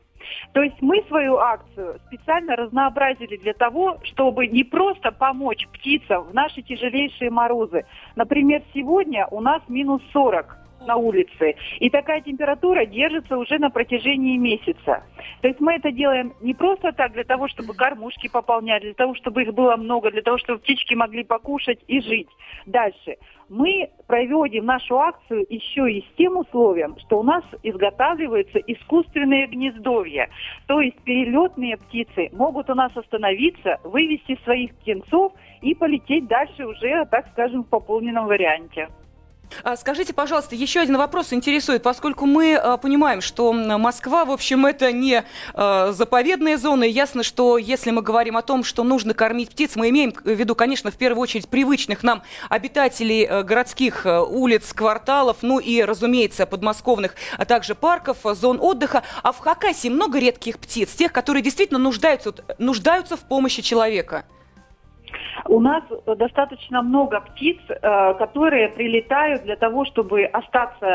То 0.53 0.63
есть 0.63 0.81
мы 0.81 1.03
свою 1.07 1.37
акцию 1.37 1.99
специально 2.07 2.55
разнообразили 2.55 3.37
для 3.37 3.53
того, 3.53 3.99
чтобы 4.03 4.47
не 4.47 4.63
просто 4.63 5.11
помочь 5.11 5.67
птицам 5.67 6.23
в 6.23 6.33
наши 6.33 6.63
тяжелейшие 6.63 7.29
морозы. 7.29 7.85
Например, 8.15 8.63
сегодня 8.73 9.27
у 9.27 9.41
нас 9.41 9.61
минус 9.67 10.01
40 10.13 10.57
на 10.85 10.95
улице. 10.95 11.55
И 11.79 11.89
такая 11.89 12.21
температура 12.21 12.85
держится 12.85 13.37
уже 13.37 13.59
на 13.59 13.69
протяжении 13.69 14.37
месяца. 14.37 15.03
То 15.41 15.47
есть 15.47 15.59
мы 15.59 15.73
это 15.73 15.91
делаем 15.91 16.33
не 16.41 16.53
просто 16.53 16.91
так 16.91 17.13
для 17.13 17.23
того, 17.23 17.47
чтобы 17.47 17.73
кормушки 17.73 18.29
пополнять, 18.29 18.81
для 18.81 18.93
того, 18.93 19.15
чтобы 19.15 19.43
их 19.43 19.53
было 19.53 19.75
много, 19.75 20.11
для 20.11 20.21
того, 20.21 20.37
чтобы 20.37 20.59
птички 20.59 20.93
могли 20.93 21.23
покушать 21.23 21.79
и 21.87 22.01
жить. 22.01 22.29
Дальше. 22.65 23.17
Мы 23.49 23.89
проводим 24.07 24.65
нашу 24.65 24.99
акцию 24.99 25.45
еще 25.49 25.89
и 25.89 26.01
с 26.01 26.17
тем 26.17 26.37
условием, 26.37 26.97
что 26.99 27.19
у 27.19 27.23
нас 27.23 27.43
изготавливаются 27.63 28.59
искусственные 28.59 29.47
гнездовья. 29.47 30.29
То 30.67 30.81
есть 30.81 30.97
перелетные 31.03 31.77
птицы 31.77 32.29
могут 32.33 32.69
у 32.69 32.75
нас 32.75 32.95
остановиться, 32.95 33.79
вывести 33.83 34.37
своих 34.43 34.75
птенцов 34.75 35.31
и 35.61 35.73
полететь 35.75 36.27
дальше 36.27 36.65
уже, 36.65 37.05
так 37.05 37.27
скажем, 37.31 37.63
в 37.63 37.69
пополненном 37.69 38.27
варианте. 38.27 38.89
А 39.63 39.75
скажите, 39.75 40.13
пожалуйста, 40.13 40.55
еще 40.55 40.79
один 40.79 40.97
вопрос 40.97 41.33
интересует, 41.33 41.83
поскольку 41.83 42.25
мы 42.25 42.51
э, 42.51 42.77
понимаем, 42.77 43.21
что 43.21 43.53
Москва, 43.53 44.25
в 44.25 44.31
общем, 44.31 44.65
это 44.65 44.91
не 44.91 45.23
э, 45.53 45.91
заповедная 45.93 46.57
зона, 46.57 46.83
и 46.83 46.91
ясно, 46.91 47.23
что 47.23 47.57
если 47.57 47.91
мы 47.91 48.01
говорим 48.01 48.37
о 48.37 48.41
том, 48.41 48.63
что 48.63 48.83
нужно 48.83 49.13
кормить 49.13 49.49
птиц, 49.49 49.75
мы 49.75 49.89
имеем 49.89 50.13
в 50.13 50.29
виду, 50.29 50.55
конечно, 50.55 50.91
в 50.91 50.95
первую 50.97 51.21
очередь 51.21 51.47
привычных 51.47 52.03
нам 52.03 52.23
обитателей 52.49 53.25
э, 53.25 53.43
городских 53.43 54.05
э, 54.05 54.19
улиц, 54.19 54.73
кварталов, 54.73 55.37
ну 55.41 55.59
и, 55.59 55.81
разумеется, 55.81 56.45
подмосковных, 56.45 57.15
а 57.37 57.45
также 57.45 57.75
парков, 57.75 58.25
э, 58.25 58.35
зон 58.35 58.59
отдыха. 58.61 59.03
А 59.23 59.31
в 59.31 59.39
Хакасии 59.39 59.89
много 59.89 60.19
редких 60.19 60.59
птиц, 60.59 60.93
тех, 60.93 61.11
которые 61.11 61.41
действительно 61.41 61.79
нуждаются, 61.79 62.33
нуждаются 62.57 63.17
в 63.17 63.21
помощи 63.21 63.61
человека. 63.61 64.25
У 65.45 65.59
нас 65.59 65.83
достаточно 66.05 66.81
много 66.81 67.21
птиц, 67.21 67.57
э, 67.69 68.13
которые 68.15 68.69
прилетают 68.69 69.43
для 69.43 69.55
того, 69.55 69.85
чтобы 69.85 70.23
остаться 70.23 70.85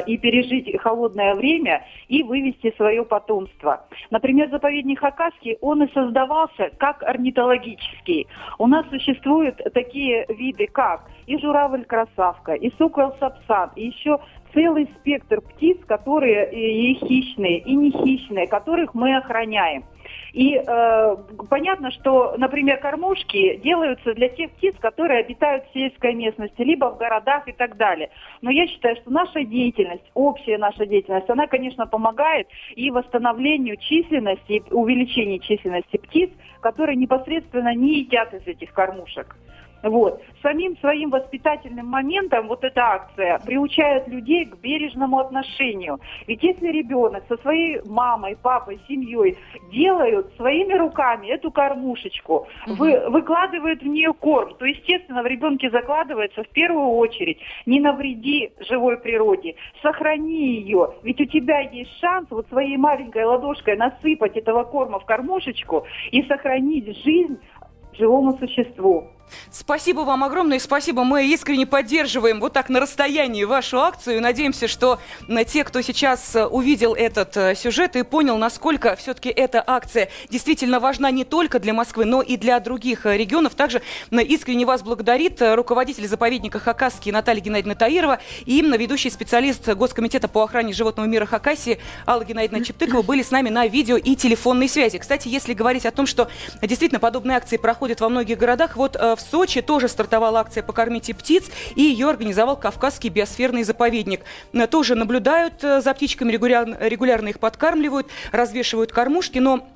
э, 0.00 0.04
и 0.06 0.18
пережить 0.18 0.80
холодное 0.80 1.34
время 1.34 1.84
и 2.08 2.22
вывести 2.22 2.74
свое 2.76 3.04
потомство. 3.04 3.86
Например, 4.10 4.48
заповедник 4.50 5.00
Хакасский, 5.00 5.56
он 5.60 5.82
и 5.82 5.92
создавался 5.92 6.70
как 6.78 7.02
орнитологический. 7.02 8.26
У 8.58 8.66
нас 8.66 8.86
существуют 8.90 9.60
такие 9.72 10.26
виды, 10.28 10.66
как 10.66 11.08
и 11.26 11.38
журавль-красавка, 11.38 12.54
и 12.54 12.72
сокол-сапсан, 12.78 13.70
и 13.76 13.86
еще 13.86 14.18
целый 14.54 14.88
спектр 14.98 15.40
птиц, 15.40 15.78
которые 15.86 16.50
и 16.52 16.94
хищные, 16.94 17.58
и 17.58 17.74
не 17.74 17.90
хищные, 17.90 18.46
которых 18.46 18.94
мы 18.94 19.16
охраняем. 19.16 19.84
И 20.32 20.54
э, 20.54 21.16
понятно, 21.48 21.90
что, 21.90 22.34
например, 22.36 22.78
кормушки 22.78 23.56
делаются 23.56 24.14
для 24.14 24.28
тех 24.28 24.50
птиц, 24.52 24.74
которые 24.80 25.20
обитают 25.20 25.64
в 25.64 25.72
сельской 25.72 26.14
местности, 26.14 26.62
либо 26.62 26.90
в 26.90 26.98
городах 26.98 27.48
и 27.48 27.52
так 27.52 27.76
далее. 27.76 28.10
Но 28.42 28.50
я 28.50 28.66
считаю, 28.66 28.96
что 28.96 29.10
наша 29.10 29.44
деятельность, 29.44 30.04
общая 30.14 30.58
наша 30.58 30.86
деятельность, 30.86 31.30
она, 31.30 31.46
конечно, 31.46 31.86
помогает 31.86 32.48
и 32.74 32.90
восстановлению 32.90 33.76
численности, 33.76 34.62
увеличению 34.70 35.40
численности 35.40 35.96
птиц, 35.96 36.30
которые 36.60 36.96
непосредственно 36.96 37.74
не 37.74 38.00
едят 38.00 38.34
из 38.34 38.46
этих 38.46 38.72
кормушек. 38.72 39.36
Вот. 39.82 40.20
Самим 40.42 40.76
своим 40.78 41.10
воспитательным 41.10 41.86
моментом 41.86 42.48
вот 42.48 42.64
эта 42.64 42.80
акция 42.80 43.38
приучает 43.38 44.08
людей 44.08 44.46
к 44.46 44.56
бережному 44.56 45.18
отношению. 45.18 46.00
Ведь 46.26 46.42
если 46.42 46.68
ребенок 46.68 47.24
со 47.28 47.36
своей 47.38 47.80
мамой, 47.84 48.36
папой, 48.36 48.80
семьей 48.88 49.36
делают 49.70 50.34
своими 50.36 50.74
руками 50.74 51.28
эту 51.28 51.50
кормушечку, 51.50 52.48
вы, 52.66 53.08
выкладывают 53.08 53.82
в 53.82 53.86
нее 53.86 54.12
корм, 54.12 54.54
то, 54.54 54.64
естественно, 54.64 55.22
в 55.22 55.26
ребенке 55.26 55.70
закладывается 55.70 56.42
в 56.42 56.48
первую 56.48 56.88
очередь 56.96 57.38
не 57.66 57.80
навреди 57.80 58.52
живой 58.68 58.98
природе, 58.98 59.54
сохрани 59.82 60.56
ее. 60.56 60.94
Ведь 61.02 61.20
у 61.20 61.24
тебя 61.24 61.60
есть 61.60 61.98
шанс 62.00 62.26
вот 62.30 62.48
своей 62.48 62.76
маленькой 62.76 63.24
ладошкой 63.24 63.76
насыпать 63.76 64.36
этого 64.36 64.64
корма 64.64 64.98
в 64.98 65.04
кормушечку 65.04 65.86
и 66.10 66.22
сохранить 66.24 66.96
жизнь 67.04 67.38
живому 67.92 68.36
существу. 68.38 69.08
Спасибо 69.50 70.00
вам 70.00 70.24
огромное, 70.24 70.58
спасибо. 70.58 71.04
Мы 71.04 71.26
искренне 71.26 71.66
поддерживаем 71.66 72.40
вот 72.40 72.52
так 72.52 72.68
на 72.68 72.80
расстоянии 72.80 73.44
вашу 73.44 73.80
акцию. 73.80 74.20
Надеемся, 74.20 74.68
что 74.68 74.98
на 75.26 75.44
те, 75.44 75.64
кто 75.64 75.80
сейчас 75.80 76.36
э, 76.36 76.46
увидел 76.46 76.94
этот 76.94 77.36
э, 77.36 77.54
сюжет 77.54 77.96
и 77.96 78.02
понял, 78.02 78.36
насколько 78.36 78.96
все-таки 78.96 79.28
эта 79.28 79.62
акция 79.66 80.08
действительно 80.30 80.80
важна 80.80 81.10
не 81.10 81.24
только 81.24 81.58
для 81.58 81.72
Москвы, 81.72 82.04
но 82.04 82.22
и 82.22 82.36
для 82.36 82.60
других 82.60 83.06
э, 83.06 83.16
регионов. 83.16 83.54
Также 83.54 83.82
искренне 84.10 84.66
вас 84.66 84.82
благодарит 84.82 85.40
руководитель 85.40 86.06
заповедника 86.06 86.58
Хакасский 86.58 87.12
Наталья 87.12 87.40
Геннадьевна 87.40 87.74
Таирова 87.74 88.20
и 88.44 88.58
именно 88.58 88.74
ведущий 88.74 89.10
специалист 89.10 89.66
Госкомитета 89.68 90.28
по 90.28 90.42
охране 90.42 90.72
животного 90.72 91.06
мира 91.06 91.26
Хакасии 91.26 91.78
Алла 92.06 92.24
Геннадьевна 92.24 92.64
Чептыкова 92.64 93.02
были 93.02 93.22
с 93.22 93.30
нами 93.30 93.48
на 93.48 93.66
видео 93.66 93.96
и 93.96 94.16
телефонной 94.16 94.68
связи. 94.68 94.98
Кстати, 94.98 95.28
если 95.28 95.54
говорить 95.54 95.86
о 95.86 95.90
том, 95.90 96.06
что 96.06 96.28
действительно 96.62 97.00
подобные 97.00 97.36
акции 97.36 97.56
проходят 97.56 98.00
во 98.00 98.08
многих 98.08 98.38
городах, 98.38 98.76
вот 98.76 98.94
в 98.94 99.17
Сочи 99.20 99.60
тоже 99.60 99.88
стартовала 99.88 100.40
акция 100.40 100.62
«Покормите 100.62 101.14
птиц», 101.14 101.50
и 101.74 101.82
ее 101.82 102.08
организовал 102.08 102.56
Кавказский 102.56 103.10
биосферный 103.10 103.62
заповедник. 103.62 104.22
Э, 104.52 104.66
тоже 104.66 104.94
наблюдают 104.94 105.62
э, 105.62 105.80
за 105.80 105.94
птичками, 105.94 106.32
регулярно, 106.32 106.76
регулярно 106.80 107.28
их 107.28 107.38
подкармливают, 107.38 108.08
развешивают 108.32 108.92
кормушки, 108.92 109.38
но 109.38 109.66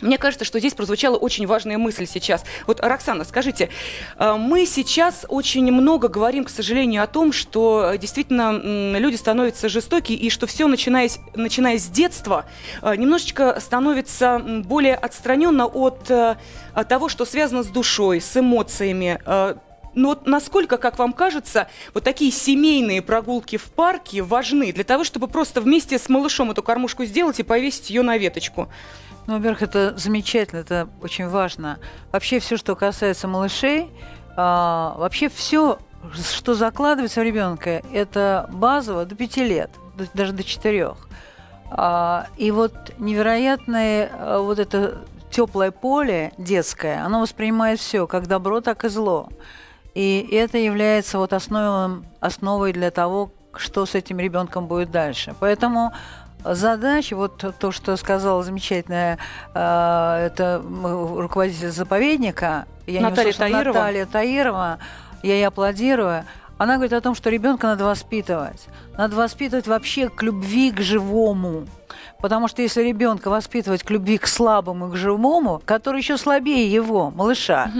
мне 0.00 0.18
кажется, 0.18 0.44
что 0.44 0.58
здесь 0.58 0.74
прозвучала 0.74 1.16
очень 1.16 1.46
важная 1.46 1.78
мысль 1.78 2.06
сейчас. 2.06 2.44
Вот, 2.66 2.80
Роксана, 2.80 3.24
скажите, 3.24 3.70
э, 4.18 4.34
мы 4.34 4.66
сейчас 4.66 5.26
очень 5.28 5.70
много 5.70 6.08
говорим, 6.08 6.44
к 6.44 6.50
сожалению, 6.50 7.02
о 7.02 7.06
том, 7.06 7.32
что 7.32 7.94
действительно 7.98 8.98
люди 8.98 9.16
становятся 9.16 9.68
жестокие, 9.68 10.18
и 10.18 10.30
что 10.30 10.46
все, 10.46 10.66
начиная, 10.66 11.08
начиная 11.34 11.78
с 11.78 11.86
детства, 11.86 12.44
немножечко 12.82 13.58
становится 13.60 14.38
более 14.38 14.94
отстраненно 14.94 15.66
от 15.66 16.10
того, 16.88 17.08
что 17.08 17.24
связано 17.24 17.62
с 17.62 17.68
душой, 17.68 18.20
с 18.20 18.36
эмоциями. 18.36 19.20
Э, 19.24 19.54
но 19.94 20.08
вот 20.08 20.26
насколько, 20.26 20.76
как 20.76 20.98
вам 20.98 21.12
кажется, 21.12 21.68
вот 21.92 22.02
такие 22.02 22.32
семейные 22.32 23.00
прогулки 23.00 23.56
в 23.56 23.64
парке 23.64 24.22
важны 24.22 24.72
для 24.72 24.84
того, 24.84 25.04
чтобы 25.04 25.28
просто 25.28 25.60
вместе 25.60 25.98
с 25.98 26.08
малышом 26.08 26.50
эту 26.50 26.62
кормушку 26.62 27.04
сделать 27.04 27.38
и 27.38 27.44
повесить 27.44 27.90
ее 27.90 28.02
на 28.02 28.18
веточку? 28.18 28.68
Ну, 29.26 29.36
во-первых, 29.36 29.62
это 29.62 29.94
замечательно, 29.96 30.60
это 30.60 30.88
очень 31.02 31.28
важно. 31.28 31.78
Вообще 32.12 32.40
все, 32.40 32.56
что 32.56 32.76
касается 32.76 33.26
малышей, 33.26 33.90
а, 34.36 34.94
вообще 34.98 35.28
все, 35.28 35.78
что 36.12 36.54
закладывается 36.54 37.20
в 37.20 37.24
ребенка, 37.24 37.82
это 37.92 38.48
базово 38.52 39.06
до 39.06 39.14
пяти 39.14 39.44
лет, 39.44 39.70
даже 40.12 40.32
до 40.32 40.44
четырех. 40.44 40.96
А, 41.70 42.26
и 42.36 42.50
вот 42.50 42.74
невероятное 42.98 44.10
а, 44.12 44.38
вот 44.40 44.58
это 44.58 44.98
теплое 45.30 45.70
поле 45.70 46.32
детское, 46.38 47.04
оно 47.04 47.20
воспринимает 47.20 47.80
все, 47.80 48.06
как 48.06 48.26
добро, 48.26 48.60
так 48.60 48.84
и 48.84 48.88
зло. 48.88 49.28
И 49.94 50.28
это 50.32 50.58
является 50.58 51.18
вот 51.18 51.32
основой, 51.32 52.04
основой 52.20 52.72
для 52.72 52.90
того, 52.90 53.32
что 53.56 53.86
с 53.86 53.94
этим 53.94 54.18
ребенком 54.18 54.66
будет 54.66 54.90
дальше. 54.90 55.34
Поэтому 55.40 55.92
задача, 56.44 57.16
вот 57.16 57.44
то, 57.58 57.72
что 57.72 57.96
сказала 57.96 58.42
замечательная 58.42 59.18
э, 59.54 60.26
это 60.26 60.62
руководитель 60.62 61.70
заповедника, 61.70 62.66
я 62.86 63.00
Наталья, 63.00 63.30
услышала, 63.30 63.50
Таирова. 63.50 63.74
Наталья 63.78 64.06
Таирова, 64.06 64.78
я 65.22 65.34
ей 65.34 65.46
аплодирую, 65.46 66.24
она 66.58 66.74
говорит 66.74 66.92
о 66.92 67.00
том, 67.00 67.14
что 67.14 67.30
ребенка 67.30 67.66
надо 67.66 67.84
воспитывать. 67.84 68.68
Надо 68.96 69.16
воспитывать 69.16 69.66
вообще 69.66 70.08
к 70.08 70.22
любви 70.22 70.70
к 70.70 70.80
живому. 70.80 71.66
Потому 72.20 72.48
что 72.48 72.62
если 72.62 72.82
ребенка 72.82 73.28
воспитывать 73.28 73.82
к 73.82 73.90
любви 73.90 74.18
к 74.18 74.26
слабому 74.26 74.88
и 74.88 74.92
к 74.92 74.96
живому, 74.96 75.60
который 75.64 76.00
еще 76.00 76.16
слабее 76.16 76.72
его, 76.72 77.10
малыша, 77.10 77.70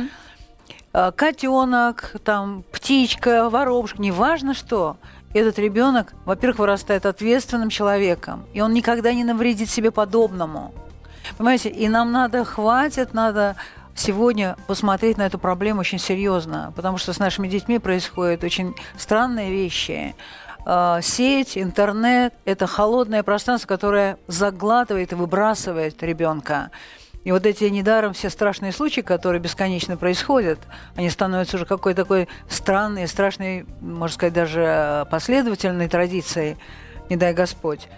угу. 0.93 1.13
котенок, 1.17 2.17
там, 2.25 2.65
птичка, 2.73 3.49
воробушка, 3.49 4.03
неважно 4.03 4.55
что, 4.55 4.97
этот 5.35 5.59
ребенок, 5.59 6.15
во-первых, 6.25 6.61
вырастает 6.61 7.07
ответственным 7.07 7.69
человеком, 7.69 8.47
и 8.53 8.61
он 8.61 8.73
никогда 8.73 9.13
не 9.13 9.25
навредит 9.25 9.69
себе 9.69 9.91
подобному. 9.91 10.73
Понимаете, 11.37 11.71
и 11.71 11.89
нам 11.89 12.13
надо, 12.13 12.45
хватит, 12.45 13.15
надо 13.15 13.57
сегодня 13.95 14.57
посмотреть 14.67 15.17
на 15.19 15.27
эту 15.27 15.39
проблему 15.39 15.81
очень 15.81 15.99
серьезно, 15.99 16.73
потому 16.77 16.99
что 16.99 17.13
с 17.13 17.19
нашими 17.19 17.49
детьми 17.49 17.79
происходят 17.79 18.45
очень 18.45 18.75
странные 18.97 19.51
вещи. 19.51 20.15
А, 20.67 21.01
сеть, 21.03 21.59
интернет– 21.59 22.33
это 22.45 22.67
холодное 22.67 23.23
пространство, 23.23 23.69
которое 23.69 24.19
заглатывает 24.27 25.13
и 25.13 25.15
выбрасывает 25.15 26.03
ребенка. 26.03 26.71
И 27.25 27.33
вот 27.33 27.47
эти 27.47 27.65
недаром 27.65 28.13
все 28.13 28.31
страшные 28.31 28.71
случаи, 28.71 29.01
которые 29.01 29.41
бесконечно 29.41 29.97
происходят, 29.97 30.61
они 30.95 31.09
становятся 31.11 31.57
уже 31.57 31.67
какой-то 31.67 32.03
такой 32.03 32.29
странной, 32.49 33.09
страшной, 33.09 33.67
можно 33.81 34.15
сказать, 34.15 34.35
даже 34.35 35.07
последовательной 35.11 35.89
традицией, 35.89 36.57
не 37.09 37.17
дай 37.17 37.33
Господь. 37.33 37.89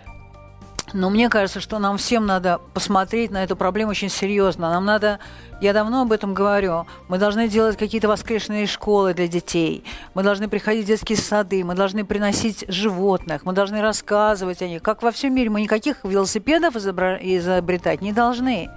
Но 0.93 1.11
мне 1.11 1.29
кажется, 1.29 1.61
что 1.61 1.81
нам 1.81 1.99
всем 1.99 2.27
надо 2.27 2.61
посмотреть 2.73 3.33
на 3.33 3.43
эту 3.43 3.57
проблему 3.57 3.91
очень 3.91 4.09
серьезно. 4.09 4.71
Нам 4.71 4.85
надо, 4.85 5.19
я 5.61 5.73
давно 5.73 6.03
об 6.03 6.13
этом 6.13 6.33
говорю, 6.33 6.87
мы 7.09 7.19
должны 7.19 7.49
делать 7.49 7.77
какие-то 7.77 8.07
воскресные 8.07 8.69
школы 8.69 9.13
для 9.13 9.27
детей, 9.27 9.85
мы 10.15 10.23
должны 10.23 10.49
приходить 10.49 10.85
в 10.85 10.87
детские 10.89 11.19
сады, 11.19 11.65
мы 11.65 11.75
должны 11.75 12.05
приносить 12.05 12.65
животных, 12.69 13.45
мы 13.45 13.53
должны 13.53 13.83
рассказывать 13.83 14.63
о 14.63 14.69
них. 14.69 14.81
Как 14.81 15.03
во 15.03 15.11
всем 15.11 15.35
мире 15.35 15.51
мы 15.51 15.61
никаких 15.61 16.05
велосипедов 16.05 16.77
изобретать 16.77 18.01
не 18.01 18.13
должны. 18.13 18.71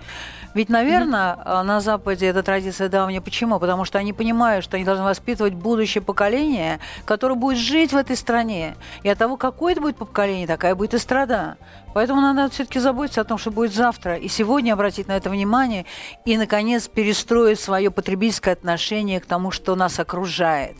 Ведь, 0.53 0.70
наверное, 0.70 1.36
mm-hmm. 1.36 1.62
на 1.63 1.79
Западе 1.79 2.27
эта 2.27 2.44
традиция 2.44 2.89
давняя. 2.89 3.22
Почему? 3.22 3.60
Потому 3.60 3.86
что 3.86 4.00
они 4.00 4.13
понимают, 4.13 4.65
что 4.65 4.77
они 4.77 4.86
должны 4.86 5.06
воспитывать 5.06 5.53
будущее 5.53 6.01
поколение, 6.01 6.79
которое 7.06 7.36
будет 7.36 7.58
жить 7.58 7.94
в 7.94 7.98
этой 7.98 8.15
стране. 8.15 8.75
И 9.03 9.10
от 9.10 9.18
того, 9.18 9.38
какое 9.38 9.74
это 9.74 9.82
будет 9.82 9.98
поколение, 9.98 10.48
такая 10.48 10.75
будет 10.75 10.94
и 10.94 10.98
страда. 10.98 11.58
Поэтому 11.93 12.22
надо 12.22 12.50
все-таки 12.50 12.79
заботиться 12.79 13.22
о 13.22 13.24
том, 13.24 13.38
что 13.38 13.51
будет 13.51 13.74
завтра. 13.74 14.15
И 14.15 14.27
сегодня 14.27 14.74
обратить 14.74 15.08
на 15.08 15.17
это 15.17 15.29
внимание 15.29 15.86
и, 16.25 16.38
наконец, 16.38 16.88
перестроить 16.88 17.60
свое 17.60 17.91
потребительское 17.91 18.53
отношение 18.53 19.19
к 19.19 19.25
тому, 19.25 19.51
что 19.51 19.75
нас 19.75 20.00
окружает. 20.00 20.75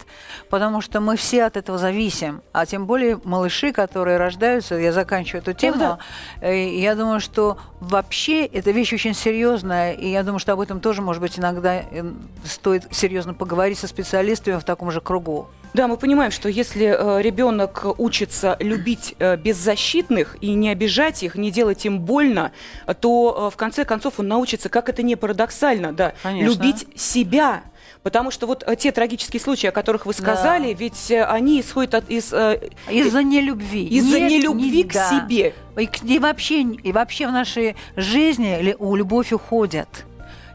Потому 0.50 0.82
что 0.82 1.00
мы 1.00 1.16
все 1.16 1.46
от 1.46 1.58
этого 1.58 1.78
зависим. 1.78 2.42
А 2.54 2.66
тем 2.66 2.86
более 2.86 3.20
малыши, 3.24 3.72
которые 3.72 4.18
рождаются, 4.18 4.76
я 4.76 4.92
заканчиваю 4.92 5.42
эту 5.42 5.54
тему, 5.54 5.78
ну, 5.78 5.80
да. 5.80 6.00
Э, 6.42 6.80
я 6.80 6.96
думаю, 6.96 7.20
что 7.20 7.58
вообще 7.80 8.46
эта 8.46 8.72
вещь 8.72 8.94
очень 8.94 9.14
серьезная. 9.14 9.94
И 9.94 10.10
я 10.10 10.24
думаю, 10.24 10.40
что 10.40 10.54
об 10.54 10.60
этом 10.60 10.80
тоже, 10.80 11.02
может 11.02 11.22
быть, 11.22 11.40
иногда 11.40 11.76
э, 11.76 12.12
стоит 12.44 12.88
серьезно 12.92 13.34
поговорить 13.34 13.80
со 13.80 13.88
специалистами 13.88 14.58
в 14.58 14.64
таком 14.64 14.92
же 14.92 15.02
кругу. 15.02 15.48
Да, 15.74 15.88
мы 15.88 15.98
понимаем, 15.98 16.32
что 16.32 16.50
если 16.50 16.86
э, 16.86 17.22
ребенок 17.22 17.86
учится 18.00 18.58
любить 18.60 19.16
э, 19.20 19.38
беззащитных 19.38 20.38
и 20.42 20.54
не 20.54 20.70
обижать 20.70 21.22
их, 21.22 21.36
не 21.36 21.52
делать 21.52 21.86
им 21.86 22.00
больно, 22.00 22.52
то 23.00 23.48
э, 23.48 23.54
в 23.54 23.58
конце 23.58 23.86
концов 23.86 24.20
он 24.20 24.28
научится, 24.28 24.70
как 24.70 24.90
это 24.90 25.04
не 25.04 25.16
парадоксально, 25.16 25.94
да, 25.94 26.14
Конечно. 26.24 26.50
любить 26.50 26.88
себя. 26.96 27.64
Потому 28.02 28.32
что 28.32 28.48
вот 28.48 28.64
э, 28.66 28.76
те 28.76 28.92
трагические 28.92 29.42
случаи, 29.42 29.68
о 29.68 29.72
которых 29.72 30.06
вы 30.06 30.14
сказали, 30.14 30.74
да. 30.74 30.80
ведь 30.80 31.12
э, 31.12 31.24
они 31.24 31.60
исходят 31.60 31.94
от, 31.96 32.10
из... 32.10 32.32
Э, 32.32 32.60
из-за 32.90 33.24
нелюбви. 33.24 33.86
Из-за 33.88 34.22
нелюбви 34.22 34.78
не, 34.78 34.84
к 34.84 34.94
да. 34.94 35.10
себе. 35.10 35.54
И, 35.78 35.90
и, 36.04 36.20
вообще, 36.20 36.62
и 36.62 36.92
вообще 36.92 37.28
в 37.28 37.32
нашей 37.32 37.76
жизни 37.96 38.76
у 38.80 38.96
любовь 38.96 39.34
уходит. 39.34 40.06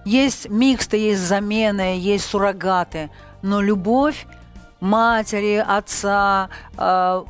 Есть 0.07 0.49
миксты, 0.49 0.97
есть 0.97 1.21
замены, 1.21 1.99
есть 1.99 2.25
суррогаты. 2.25 3.11
Но 3.43 3.61
любовь 3.61 4.27
матери, 4.85 5.65
отца, 5.67 6.51
э, 6.77 7.25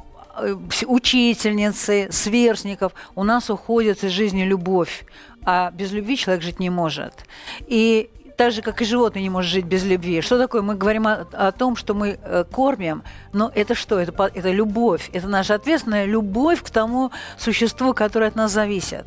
учительницы, 0.86 2.08
сверстников, 2.10 2.92
у 3.14 3.24
нас 3.24 3.50
уходит 3.50 4.02
из 4.04 4.10
жизни 4.10 4.42
любовь, 4.42 5.04
а 5.44 5.70
без 5.70 5.92
любви 5.92 6.16
человек 6.16 6.42
жить 6.42 6.60
не 6.60 6.70
может. 6.70 7.24
И 7.66 8.10
так 8.36 8.52
же, 8.52 8.62
как 8.62 8.82
и 8.82 8.84
животное 8.84 9.22
не 9.22 9.30
может 9.30 9.50
жить 9.50 9.64
без 9.64 9.84
любви. 9.84 10.20
Что 10.20 10.38
такое? 10.38 10.62
Мы 10.62 10.74
говорим 10.74 11.06
о, 11.06 11.26
о 11.32 11.52
том, 11.52 11.76
что 11.76 11.94
мы 11.94 12.18
э, 12.20 12.44
кормим, 12.50 13.04
но 13.32 13.52
это 13.54 13.76
что? 13.76 14.00
Это, 14.00 14.30
это 14.34 14.50
любовь. 14.50 15.08
Это 15.12 15.28
наша 15.28 15.54
ответственная 15.54 16.06
любовь 16.06 16.60
к 16.62 16.70
тому 16.70 17.12
существу, 17.38 17.94
которое 17.94 18.26
от 18.26 18.34
нас 18.34 18.50
зависит. 18.50 19.06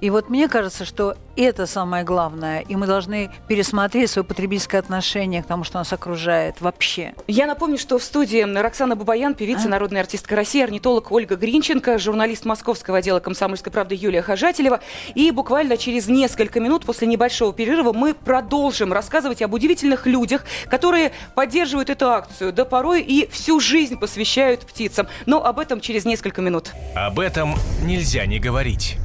И 0.00 0.10
вот 0.10 0.28
мне 0.28 0.48
кажется, 0.48 0.84
что 0.84 1.16
это 1.36 1.66
самое 1.66 2.04
главное, 2.04 2.60
и 2.60 2.76
мы 2.76 2.86
должны 2.86 3.30
пересмотреть 3.48 4.10
свое 4.10 4.24
потребительское 4.24 4.80
отношение 4.80 5.42
к 5.42 5.46
тому, 5.46 5.64
что 5.64 5.78
нас 5.78 5.92
окружает 5.92 6.60
вообще. 6.60 7.14
Я 7.26 7.46
напомню, 7.46 7.78
что 7.78 7.98
в 7.98 8.02
студии 8.02 8.40
Роксана 8.42 8.96
Бабаян, 8.96 9.34
певица, 9.34 9.66
а? 9.66 9.68
народная 9.68 10.02
артистка 10.02 10.36
России, 10.36 10.62
орнитолог 10.62 11.12
Ольга 11.12 11.36
Гринченко, 11.36 11.98
журналист 11.98 12.44
московского 12.44 12.98
отдела 12.98 13.20
«Комсомольской 13.20 13.72
правды» 13.72 13.94
Юлия 13.94 14.22
Хожателева. 14.22 14.80
И 15.14 15.30
буквально 15.30 15.76
через 15.76 16.08
несколько 16.08 16.60
минут 16.60 16.84
после 16.84 17.06
небольшого 17.06 17.52
перерыва 17.52 17.92
мы 17.92 18.14
продолжим 18.14 18.92
рассказывать 18.92 19.42
об 19.42 19.52
удивительных 19.52 20.06
людях, 20.06 20.44
которые 20.68 21.12
поддерживают 21.34 21.90
эту 21.90 22.08
акцию, 22.10 22.52
да 22.52 22.64
порой 22.64 23.02
и 23.02 23.28
всю 23.30 23.60
жизнь 23.60 23.98
посвящают 23.98 24.60
птицам. 24.60 25.06
Но 25.26 25.44
об 25.44 25.58
этом 25.58 25.80
через 25.80 26.04
несколько 26.04 26.42
минут. 26.42 26.72
Об 26.94 27.20
этом 27.20 27.54
нельзя 27.82 28.26
не 28.26 28.38
говорить. 28.38 28.96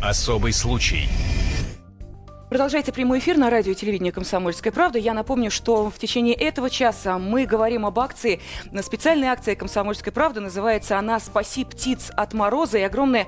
Особый 0.00 0.52
случай. 0.52 1.08
Продолжайте 2.50 2.92
прямой 2.92 3.18
эфир 3.18 3.36
на 3.36 3.50
радио 3.50 3.72
и 3.72 3.74
телевидении 3.74 4.10
«Комсомольская 4.10 4.72
правда». 4.72 4.98
Я 4.98 5.12
напомню, 5.12 5.50
что 5.50 5.90
в 5.90 5.98
течение 5.98 6.34
этого 6.34 6.70
часа 6.70 7.18
мы 7.18 7.44
говорим 7.44 7.84
об 7.84 7.98
акции. 7.98 8.40
Специальная 8.80 9.32
акция 9.32 9.56
«Комсомольской 9.56 10.12
правды» 10.12 10.40
называется 10.40 10.98
она 10.98 11.18
«Спаси 11.18 11.64
птиц 11.64 12.10
от 12.16 12.32
мороза». 12.32 12.78
И 12.78 12.82
огромное 12.82 13.16